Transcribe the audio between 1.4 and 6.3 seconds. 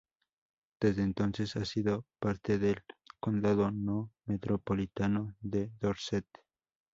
ha sido parte del condado no metropolitano de Dorset.